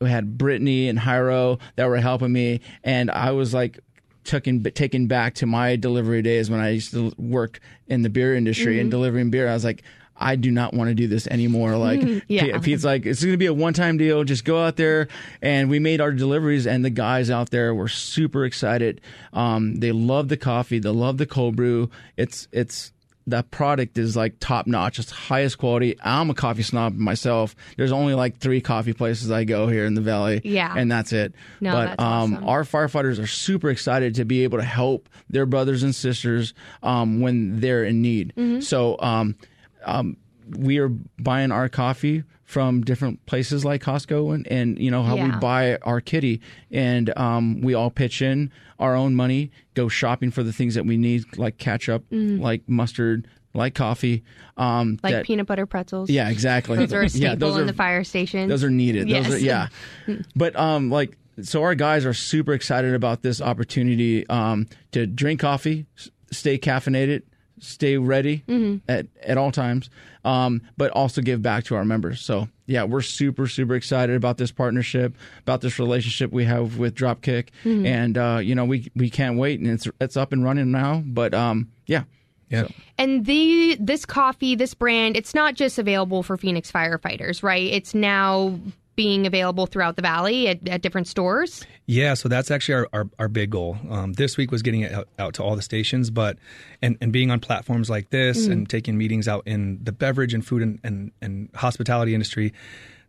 we 0.00 0.10
had 0.10 0.36
Brittany 0.36 0.88
and 0.88 0.98
Hyro 0.98 1.60
that 1.76 1.86
were 1.86 1.96
helping 1.98 2.32
me, 2.32 2.60
and 2.82 3.08
I 3.08 3.30
was 3.30 3.54
like 3.54 3.78
taken 4.24 4.62
taken 4.62 5.06
back 5.06 5.34
to 5.34 5.46
my 5.46 5.76
delivery 5.76 6.22
days 6.22 6.50
when 6.50 6.58
I 6.60 6.70
used 6.70 6.92
to 6.92 7.12
work 7.16 7.60
in 7.86 8.02
the 8.02 8.10
beer 8.10 8.34
industry 8.34 8.80
and 8.80 8.90
delivering 8.90 9.30
beer. 9.30 9.48
I 9.48 9.54
was 9.54 9.64
like. 9.64 9.82
I 10.16 10.36
do 10.36 10.50
not 10.50 10.74
want 10.74 10.88
to 10.88 10.94
do 10.94 11.06
this 11.06 11.26
anymore. 11.26 11.76
Like 11.76 12.02
Yeah. 12.28 12.58
Pete's 12.58 12.84
like, 12.84 13.06
it's 13.06 13.22
going 13.22 13.32
to 13.32 13.38
be 13.38 13.46
a 13.46 13.54
one 13.54 13.72
time 13.74 13.96
deal. 13.96 14.24
Just 14.24 14.44
go 14.44 14.62
out 14.62 14.76
there, 14.76 15.08
and 15.40 15.68
we 15.70 15.78
made 15.78 16.00
our 16.00 16.12
deliveries, 16.12 16.66
and 16.66 16.84
the 16.84 16.90
guys 16.90 17.30
out 17.30 17.50
there 17.50 17.74
were 17.74 17.88
super 17.88 18.44
excited. 18.44 19.00
Um, 19.32 19.76
they 19.76 19.92
love 19.92 20.28
the 20.28 20.36
coffee. 20.36 20.78
They 20.78 20.90
love 20.90 21.18
the 21.18 21.26
cold 21.26 21.56
brew. 21.56 21.90
It's 22.16 22.48
it's 22.52 22.92
that 23.26 23.50
product 23.50 23.98
is 23.98 24.16
like 24.16 24.34
top 24.40 24.66
notch. 24.66 24.98
It's 24.98 25.10
highest 25.10 25.58
quality. 25.58 25.96
I'm 26.02 26.30
a 26.30 26.34
coffee 26.34 26.62
snob 26.62 26.94
myself. 26.94 27.54
There's 27.76 27.92
only 27.92 28.14
like 28.14 28.38
three 28.38 28.60
coffee 28.60 28.92
places 28.92 29.30
I 29.30 29.44
go 29.44 29.68
here 29.68 29.86
in 29.86 29.94
the 29.94 30.00
valley. 30.00 30.40
Yeah. 30.44 30.74
and 30.76 30.90
that's 30.90 31.12
it. 31.12 31.32
No, 31.60 31.72
but 31.72 31.86
that's 31.86 32.02
um, 32.02 32.34
awesome. 32.34 32.48
our 32.48 32.64
firefighters 32.64 33.22
are 33.22 33.26
super 33.26 33.70
excited 33.70 34.16
to 34.16 34.24
be 34.24 34.44
able 34.44 34.58
to 34.58 34.64
help 34.64 35.08
their 35.30 35.46
brothers 35.46 35.82
and 35.82 35.94
sisters 35.94 36.52
um, 36.82 37.20
when 37.20 37.60
they're 37.60 37.84
in 37.84 38.02
need. 38.02 38.32
Mm-hmm. 38.36 38.60
So 38.60 38.96
um, 38.98 39.36
um, 39.84 40.16
we 40.50 40.78
are 40.78 40.88
buying 41.18 41.52
our 41.52 41.68
coffee 41.68 42.24
from 42.44 42.82
different 42.82 43.24
places 43.26 43.64
like 43.64 43.82
Costco 43.82 44.34
and, 44.34 44.46
and 44.48 44.78
you 44.78 44.90
know 44.90 45.02
how 45.02 45.16
we 45.16 45.30
buy 45.40 45.76
our 45.78 46.00
kitty 46.00 46.40
and 46.70 47.16
um, 47.16 47.62
we 47.62 47.72
all 47.74 47.90
pitch 47.90 48.20
in 48.20 48.52
our 48.78 48.94
own 48.94 49.14
money, 49.14 49.50
go 49.74 49.88
shopping 49.88 50.30
for 50.30 50.42
the 50.42 50.52
things 50.52 50.74
that 50.74 50.84
we 50.84 50.96
need 50.96 51.38
like 51.38 51.56
ketchup, 51.56 52.04
like 52.10 52.68
mustard, 52.68 53.26
like 53.54 53.74
coffee. 53.74 54.22
Um, 54.56 54.98
like 55.02 55.14
that- 55.14 55.24
peanut 55.24 55.46
butter 55.46 55.64
pretzels. 55.66 56.10
yeah, 56.10 56.28
exactly. 56.28 56.76
Those 56.76 56.92
are 56.92 57.00
a 57.00 57.02
yeah, 57.04 57.08
staple 57.08 57.36
those 57.48 57.56
in 57.56 57.62
are 57.62 57.66
the 57.66 57.72
fire 57.72 58.04
station. 58.04 58.48
those 58.48 58.64
are 58.64 58.70
needed. 58.70 59.08
Yes. 59.08 59.28
Those 59.28 59.36
are, 59.36 59.38
yeah. 59.38 59.68
but 60.36 60.54
um, 60.56 60.90
like 60.90 61.16
so, 61.42 61.62
our 61.62 61.74
guys 61.74 62.04
are 62.04 62.12
super 62.12 62.52
excited 62.52 62.92
about 62.94 63.22
this 63.22 63.40
opportunity 63.40 64.26
um, 64.28 64.66
to 64.90 65.06
drink 65.06 65.40
coffee, 65.40 65.86
stay 66.30 66.58
caffeinated, 66.58 67.22
stay 67.62 67.96
ready 67.96 68.42
at 68.88 69.06
at 69.22 69.38
all 69.38 69.52
times, 69.52 69.90
um, 70.24 70.62
but 70.76 70.90
also 70.92 71.20
give 71.22 71.42
back 71.42 71.64
to 71.64 71.74
our 71.74 71.84
members. 71.84 72.20
So 72.20 72.48
yeah, 72.66 72.84
we're 72.84 73.02
super 73.02 73.46
super 73.46 73.74
excited 73.74 74.16
about 74.16 74.38
this 74.38 74.50
partnership, 74.50 75.14
about 75.40 75.60
this 75.60 75.78
relationship 75.78 76.32
we 76.32 76.44
have 76.44 76.78
with 76.78 76.94
Dropkick, 76.94 77.48
and 77.86 78.18
uh, 78.18 78.40
you 78.42 78.54
know 78.54 78.64
we 78.64 78.90
we 78.94 79.10
can't 79.10 79.38
wait, 79.38 79.60
and 79.60 79.68
it's 79.68 79.88
it's 80.00 80.16
up 80.16 80.32
and 80.32 80.44
running 80.44 80.70
now. 80.70 81.02
But 81.06 81.34
um, 81.34 81.70
yeah. 81.86 82.04
Yeah. 82.48 82.68
And 82.98 83.24
the 83.24 83.78
this 83.80 84.04
coffee, 84.04 84.54
this 84.54 84.74
brand, 84.74 85.16
it's 85.16 85.34
not 85.34 85.54
just 85.54 85.78
available 85.78 86.22
for 86.22 86.36
Phoenix 86.36 86.70
firefighters, 86.70 87.42
right? 87.42 87.62
It's 87.62 87.94
now 87.94 88.60
being 88.94 89.26
available 89.26 89.66
throughout 89.66 89.96
the 89.96 90.02
valley 90.02 90.48
at, 90.48 90.68
at 90.68 90.82
different 90.82 91.06
stores. 91.06 91.64
Yeah, 91.86 92.14
so 92.14 92.28
that's 92.28 92.50
actually 92.50 92.74
our, 92.74 92.88
our, 92.92 93.08
our 93.18 93.28
big 93.28 93.50
goal. 93.50 93.78
Um, 93.90 94.12
this 94.12 94.36
week 94.36 94.50
was 94.50 94.62
getting 94.62 94.82
it 94.82 94.92
out, 94.92 95.08
out, 95.18 95.34
to 95.34 95.42
all 95.42 95.56
the 95.56 95.62
stations, 95.62 96.10
but 96.10 96.36
and, 96.82 96.98
and 97.00 97.12
being 97.12 97.30
on 97.30 97.40
platforms 97.40 97.88
like 97.88 98.10
this 98.10 98.46
Mm. 98.46 98.52
and 98.52 98.68
taking 98.70 98.98
meetings 98.98 99.28
out 99.28 99.42
in 99.46 99.78
the 99.82 99.92
beverage 99.92 100.34
and 100.34 100.44
food 100.44 100.62
and, 100.62 100.78
and, 100.84 101.10
and 101.22 101.48
hospitality 101.54 102.12
industry, 102.14 102.52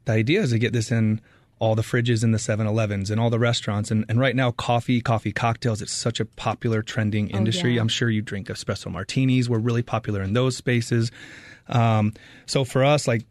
the 0.05 0.13
idea 0.13 0.41
is 0.41 0.51
to 0.51 0.59
get 0.59 0.73
this 0.73 0.91
in 0.91 1.19
all 1.59 1.75
the 1.75 1.81
fridges 1.81 2.23
in 2.23 2.31
the 2.31 2.37
7-Elevens 2.37 3.09
and 3.09 3.21
all 3.21 3.29
the 3.29 3.39
restaurants. 3.39 3.89
And, 3.89 4.03
and 4.09 4.19
right 4.19 4.35
now, 4.35 4.51
coffee, 4.51 4.99
coffee 5.01 5.31
cocktails, 5.31 5.81
it's 5.81 5.93
such 5.93 6.19
a 6.19 6.25
popular 6.25 6.81
trending 6.81 7.29
industry. 7.29 7.71
Oh, 7.71 7.73
yeah. 7.75 7.81
I'm 7.81 7.87
sure 7.87 8.09
you 8.09 8.21
drink 8.21 8.47
espresso 8.47 8.91
martinis. 8.91 9.49
We're 9.49 9.59
really 9.59 9.83
popular 9.83 10.21
in 10.21 10.33
those 10.33 10.57
spaces. 10.57 11.09
Um, 11.69 12.13
so 12.47 12.65
for 12.65 12.83
us, 12.83 13.07
like 13.07 13.25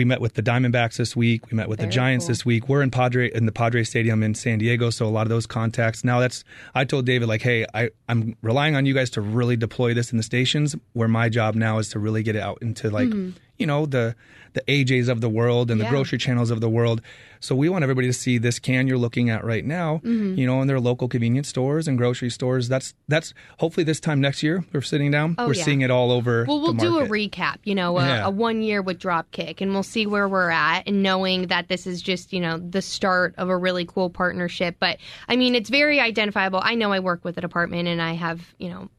we 0.00 0.04
met 0.06 0.22
with 0.22 0.32
the 0.32 0.42
Diamondbacks 0.42 0.96
this 0.96 1.14
week. 1.14 1.50
We 1.50 1.56
met 1.56 1.68
with 1.68 1.78
the 1.78 1.86
Giants 1.86 2.24
cool. 2.24 2.30
this 2.30 2.46
week. 2.46 2.70
We're 2.70 2.80
in 2.80 2.90
Padre 2.90 3.30
in 3.30 3.44
the 3.44 3.52
Padre 3.52 3.84
Stadium 3.84 4.22
in 4.22 4.34
San 4.34 4.58
Diego, 4.58 4.88
so 4.88 5.04
a 5.04 5.12
lot 5.12 5.26
of 5.26 5.28
those 5.28 5.46
contacts. 5.46 6.04
Now 6.04 6.20
that's 6.20 6.42
I 6.74 6.86
told 6.86 7.04
David 7.04 7.28
like, 7.28 7.42
hey, 7.42 7.66
I 7.74 7.90
I'm 8.08 8.34
relying 8.40 8.76
on 8.76 8.86
you 8.86 8.94
guys 8.94 9.10
to 9.10 9.20
really 9.20 9.56
deploy 9.56 9.92
this 9.92 10.10
in 10.10 10.16
the 10.16 10.22
stations. 10.22 10.74
Where 10.94 11.06
my 11.06 11.28
job 11.28 11.54
now 11.54 11.76
is 11.76 11.90
to 11.90 11.98
really 11.98 12.22
get 12.22 12.34
it 12.34 12.40
out 12.40 12.56
into 12.62 12.88
like 12.88 13.08
mm-hmm. 13.08 13.36
You 13.60 13.66
know 13.66 13.86
the 13.86 14.16
the 14.52 14.62
AJs 14.62 15.08
of 15.08 15.20
the 15.20 15.28
world 15.28 15.70
and. 15.70 15.78
Yeah. 15.80 15.86
the 15.86 15.90
grocery 15.90 16.18
channels 16.18 16.50
of 16.50 16.60
the 16.60 16.68
world. 16.68 17.00
So 17.38 17.54
we 17.54 17.68
want 17.68 17.84
everybody 17.84 18.06
to 18.08 18.12
see 18.12 18.36
this 18.36 18.58
can 18.58 18.86
you're 18.88 18.98
looking 18.98 19.30
at 19.30 19.44
right 19.44 19.64
now, 19.64 19.98
Mm-hmm. 20.04 20.34
you 20.38 20.46
know, 20.46 20.60
in 20.60 20.66
their 20.66 20.80
local 20.80 21.08
convenience 21.08 21.48
stores 21.48 21.86
and 21.88 21.96
grocery 21.96 22.28
stores. 22.30 22.68
That's 22.68 22.92
that's 23.08 23.32
hopefully 23.60 23.84
this 23.84 24.00
time 24.00 24.20
next 24.20 24.42
year 24.42 24.64
we're 24.72 24.82
sitting 24.82 25.10
down, 25.12 25.36
Oh, 25.38 25.46
we're 25.46 25.54
yeah. 25.54 25.64
seeing 25.64 25.80
it 25.82 25.90
all 25.90 26.10
over. 26.10 26.44
Well, 26.48 26.60
we'll 26.60 26.72
do 26.74 26.98
a 26.98 27.06
recap, 27.06 27.58
you 27.64 27.74
know, 27.76 27.96
a, 27.98 28.04
Yeah. 28.04 28.26
a 28.26 28.30
one 28.30 28.60
year 28.62 28.82
with 28.82 28.98
Dropkick, 28.98 29.60
and 29.60 29.72
we'll 29.72 29.84
see 29.84 30.06
where 30.06 30.28
we're 30.28 30.50
at, 30.50 30.82
and 30.88 31.02
knowing 31.02 31.46
that 31.46 31.68
this 31.68 31.86
is 31.86 32.02
just, 32.02 32.32
you 32.32 32.40
know, 32.40 32.58
the 32.58 32.82
start 32.82 33.34
of 33.38 33.48
a 33.48 33.56
really 33.56 33.84
cool 33.86 34.10
partnership. 34.10 34.76
But 34.80 34.98
I 35.28 35.36
mean, 35.36 35.54
it's 35.54 35.70
very 35.70 36.00
identifiable. 36.00 36.60
I 36.62 36.74
know 36.74 36.92
I 36.92 36.98
work 37.00 37.24
with 37.24 37.38
a 37.38 37.40
department, 37.40 37.88
and 37.88 38.02
I 38.02 38.12
have, 38.14 38.40
you 38.58 38.68
know, 38.68 38.90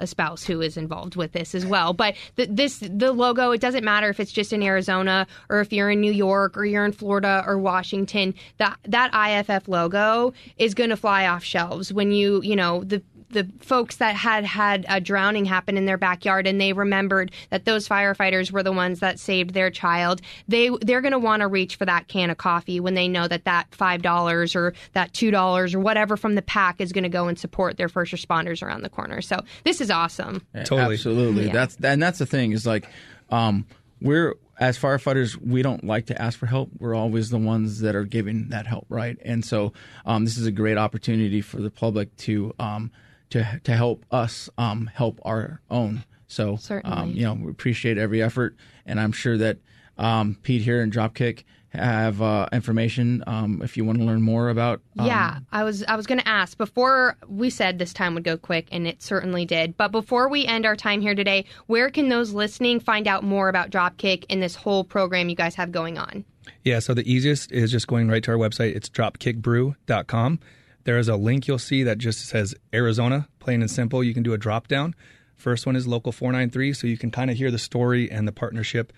a 0.00 0.06
spouse 0.06 0.42
who 0.44 0.60
is 0.60 0.76
involved 0.76 1.16
with 1.16 1.32
this 1.32 1.54
as 1.54 1.64
well. 1.64 1.92
But 1.92 2.16
this, 2.36 2.78
the 2.80 3.12
logo, 3.12 3.52
it 3.52 3.60
doesn't 3.60 3.84
matter 3.84 4.08
if 4.08 4.18
it's 4.18 4.32
just 4.32 4.52
in 4.52 4.62
Arizona 4.62 5.26
or 5.48 5.60
if 5.60 5.72
you're 5.72 5.90
in 5.90 6.00
New 6.00 6.12
York 6.12 6.56
or 6.56 6.64
you're 6.64 6.84
in 6.84 6.92
Florida 6.92 7.44
or 7.46 7.58
Washington. 7.58 8.34
That 8.58 8.78
that 8.84 9.10
IFF 9.14 9.68
logo 9.68 10.32
is 10.56 10.74
going 10.74 10.90
to 10.90 10.96
fly 10.96 11.26
off 11.26 11.44
shelves 11.44 11.92
when 11.92 12.10
you, 12.10 12.40
you 12.42 12.56
know, 12.56 12.82
the 12.84 13.02
the 13.30 13.48
folks 13.60 13.96
that 13.96 14.14
had 14.14 14.44
had 14.44 14.86
a 14.88 15.00
drowning 15.00 15.44
happen 15.44 15.76
in 15.76 15.86
their 15.86 15.98
backyard 15.98 16.46
and 16.46 16.60
they 16.60 16.72
remembered 16.72 17.30
that 17.50 17.64
those 17.64 17.88
firefighters 17.88 18.50
were 18.50 18.62
the 18.62 18.72
ones 18.72 19.00
that 19.00 19.18
saved 19.18 19.54
their 19.54 19.70
child 19.70 20.20
they 20.48 20.70
they're 20.82 21.00
going 21.00 21.12
to 21.12 21.18
want 21.18 21.40
to 21.40 21.48
reach 21.48 21.76
for 21.76 21.84
that 21.84 22.08
can 22.08 22.30
of 22.30 22.38
coffee 22.38 22.80
when 22.80 22.94
they 22.94 23.08
know 23.08 23.28
that 23.28 23.44
that 23.44 23.70
$5 23.70 24.56
or 24.56 24.74
that 24.92 25.12
$2 25.12 25.74
or 25.74 25.80
whatever 25.80 26.16
from 26.16 26.34
the 26.34 26.42
pack 26.42 26.80
is 26.80 26.92
going 26.92 27.04
to 27.04 27.08
go 27.08 27.28
and 27.28 27.38
support 27.38 27.76
their 27.76 27.88
first 27.88 28.12
responders 28.12 28.62
around 28.62 28.82
the 28.82 28.90
corner 28.90 29.20
so 29.20 29.40
this 29.64 29.80
is 29.80 29.90
awesome 29.90 30.42
Totally. 30.64 30.94
Absolutely. 30.94 31.46
Yeah. 31.46 31.52
That's 31.52 31.76
and 31.82 32.02
that's 32.02 32.18
the 32.18 32.26
thing 32.26 32.52
is 32.52 32.66
like 32.66 32.88
um, 33.30 33.66
we're 34.00 34.34
as 34.58 34.78
firefighters 34.78 35.36
we 35.36 35.62
don't 35.62 35.84
like 35.84 36.06
to 36.06 36.20
ask 36.20 36.38
for 36.38 36.46
help. 36.46 36.70
We're 36.78 36.94
always 36.94 37.30
the 37.30 37.38
ones 37.38 37.80
that 37.80 37.94
are 37.94 38.04
giving 38.04 38.48
that 38.50 38.66
help, 38.66 38.86
right? 38.88 39.16
And 39.24 39.44
so 39.44 39.72
um, 40.04 40.24
this 40.24 40.36
is 40.36 40.46
a 40.46 40.52
great 40.52 40.78
opportunity 40.78 41.40
for 41.40 41.60
the 41.60 41.70
public 41.70 42.14
to 42.18 42.54
um, 42.58 42.90
to 43.30 43.60
to 43.64 43.72
help 43.76 44.04
us 44.10 44.48
um, 44.58 44.90
help 44.92 45.20
our 45.24 45.60
own. 45.70 46.04
So 46.26 46.56
Certainly. 46.56 46.96
um, 46.96 47.12
you 47.12 47.24
know 47.24 47.34
we 47.34 47.50
appreciate 47.50 47.98
every 47.98 48.22
effort, 48.22 48.56
and 48.86 49.00
I'm 49.00 49.12
sure 49.12 49.36
that 49.38 49.58
um, 49.98 50.36
Pete 50.42 50.62
here 50.62 50.82
and 50.82 50.92
Dropkick 50.92 51.44
have 51.70 52.20
uh, 52.20 52.48
information 52.52 53.22
um, 53.26 53.60
if 53.62 53.76
you 53.76 53.84
want 53.84 53.98
to 53.98 54.04
learn 54.04 54.22
more 54.22 54.48
about. 54.48 54.80
Um, 54.98 55.06
yeah, 55.06 55.38
I 55.52 55.62
was 55.64 55.84
I 55.84 55.96
was 55.96 56.06
going 56.06 56.18
to 56.18 56.28
ask 56.28 56.58
before 56.58 57.16
we 57.28 57.50
said 57.50 57.78
this 57.78 57.92
time 57.92 58.14
would 58.14 58.24
go 58.24 58.36
quick, 58.36 58.68
and 58.72 58.86
it 58.86 59.02
certainly 59.02 59.44
did. 59.44 59.76
But 59.76 59.92
before 59.92 60.28
we 60.28 60.46
end 60.46 60.66
our 60.66 60.76
time 60.76 61.00
here 61.00 61.14
today, 61.14 61.44
where 61.66 61.90
can 61.90 62.08
those 62.08 62.32
listening 62.32 62.80
find 62.80 63.06
out 63.06 63.22
more 63.22 63.48
about 63.48 63.70
Dropkick 63.70 64.24
and 64.28 64.42
this 64.42 64.54
whole 64.54 64.84
program 64.84 65.28
you 65.28 65.36
guys 65.36 65.54
have 65.54 65.70
going 65.70 65.96
on? 65.98 66.24
Yeah, 66.64 66.80
so 66.80 66.94
the 66.94 67.10
easiest 67.10 67.52
is 67.52 67.70
just 67.70 67.86
going 67.86 68.08
right 68.08 68.22
to 68.24 68.32
our 68.32 68.36
website. 68.36 68.74
It's 68.74 68.88
dropkickbrew.com. 68.88 70.40
There 70.84 70.98
is 70.98 71.08
a 71.08 71.16
link 71.16 71.46
you'll 71.46 71.58
see 71.58 71.82
that 71.82 71.98
just 71.98 72.26
says 72.26 72.54
Arizona, 72.72 73.28
plain 73.38 73.60
and 73.60 73.70
simple. 73.70 74.02
You 74.02 74.14
can 74.14 74.22
do 74.22 74.32
a 74.32 74.38
drop 74.38 74.68
down. 74.68 74.94
First 75.36 75.66
one 75.66 75.76
is 75.76 75.86
local 75.86 76.12
493, 76.12 76.72
so 76.72 76.86
you 76.86 76.98
can 76.98 77.10
kind 77.10 77.30
of 77.30 77.36
hear 77.36 77.50
the 77.50 77.58
story 77.58 78.10
and 78.10 78.26
the 78.28 78.32
partnership 78.32 78.92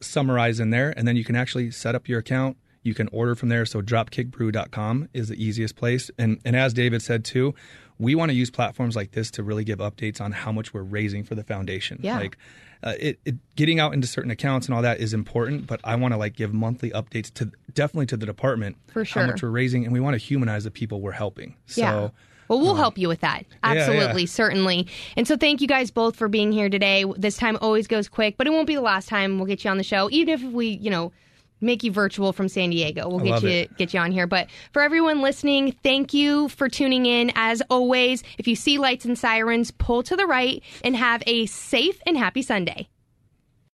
summarized 0.00 0.60
in 0.60 0.70
there. 0.70 0.92
And 0.96 1.06
then 1.06 1.16
you 1.16 1.24
can 1.24 1.36
actually 1.36 1.70
set 1.70 1.94
up 1.94 2.08
your 2.08 2.20
account. 2.20 2.56
You 2.86 2.94
can 2.94 3.08
order 3.12 3.34
from 3.34 3.48
there. 3.48 3.66
So 3.66 3.82
dropkickbrew.com 3.82 5.08
is 5.12 5.28
the 5.28 5.42
easiest 5.42 5.76
place. 5.76 6.10
And, 6.18 6.40
and 6.44 6.56
as 6.56 6.72
David 6.72 7.02
said 7.02 7.24
too, 7.24 7.54
we 7.98 8.14
want 8.14 8.30
to 8.30 8.34
use 8.34 8.50
platforms 8.50 8.94
like 8.94 9.12
this 9.12 9.30
to 9.32 9.42
really 9.42 9.64
give 9.64 9.78
updates 9.78 10.20
on 10.20 10.32
how 10.32 10.52
much 10.52 10.72
we're 10.72 10.82
raising 10.82 11.24
for 11.24 11.34
the 11.34 11.42
foundation. 11.44 11.98
Yeah. 12.02 12.18
Like 12.18 12.36
uh, 12.82 12.94
it, 12.98 13.18
it 13.24 13.34
getting 13.56 13.80
out 13.80 13.94
into 13.94 14.06
certain 14.06 14.30
accounts 14.30 14.66
and 14.66 14.74
all 14.74 14.82
that 14.82 15.00
is 15.00 15.14
important, 15.14 15.66
but 15.66 15.80
I 15.82 15.96
want 15.96 16.12
to 16.12 16.18
like 16.18 16.36
give 16.36 16.52
monthly 16.52 16.90
updates 16.90 17.32
to 17.34 17.50
definitely 17.72 18.06
to 18.06 18.16
the 18.16 18.26
department 18.26 18.76
For 18.88 19.04
sure. 19.04 19.22
how 19.22 19.28
much 19.28 19.42
we're 19.42 19.48
raising, 19.50 19.84
and 19.84 19.92
we 19.92 20.00
want 20.00 20.14
to 20.14 20.18
humanize 20.18 20.64
the 20.64 20.70
people 20.70 21.00
we're 21.00 21.12
helping. 21.12 21.56
So 21.66 21.80
yeah. 21.80 22.08
Well, 22.48 22.60
we'll 22.60 22.76
help 22.76 22.96
you 22.96 23.08
with 23.08 23.20
that. 23.22 23.44
yeah. 23.64 23.70
Absolutely, 23.72 24.26
certainly. 24.26 24.86
And 25.16 25.26
so, 25.26 25.36
thank 25.36 25.60
you 25.60 25.66
guys 25.66 25.90
both 25.90 26.14
for 26.14 26.28
being 26.28 26.52
here 26.52 26.68
today. 26.68 27.04
This 27.16 27.36
time 27.36 27.58
always 27.60 27.88
goes 27.88 28.08
quick, 28.08 28.36
but 28.36 28.46
it 28.46 28.50
won't 28.50 28.68
be 28.68 28.76
the 28.76 28.82
last 28.82 29.08
time 29.08 29.38
we'll 29.38 29.46
get 29.46 29.64
you 29.64 29.70
on 29.70 29.78
the 29.78 29.82
show, 29.82 30.08
even 30.12 30.34
if 30.34 30.42
we, 30.42 30.68
you 30.68 30.90
know, 30.90 31.10
make 31.60 31.82
you 31.82 31.92
virtual 31.92 32.32
from 32.32 32.48
San 32.48 32.70
Diego. 32.70 33.08
We'll 33.08 33.20
get 33.20 33.42
you 33.42 33.48
it. 33.48 33.76
get 33.76 33.94
you 33.94 34.00
on 34.00 34.12
here. 34.12 34.26
But 34.26 34.48
for 34.72 34.82
everyone 34.82 35.22
listening, 35.22 35.72
thank 35.82 36.14
you 36.14 36.48
for 36.48 36.68
tuning 36.68 37.06
in. 37.06 37.32
As 37.34 37.62
always, 37.70 38.22
if 38.38 38.46
you 38.46 38.56
see 38.56 38.78
lights 38.78 39.04
and 39.04 39.18
sirens, 39.18 39.70
pull 39.70 40.02
to 40.04 40.16
the 40.16 40.26
right 40.26 40.62
and 40.84 40.96
have 40.96 41.22
a 41.26 41.46
safe 41.46 42.00
and 42.06 42.16
happy 42.16 42.42
Sunday. 42.42 42.88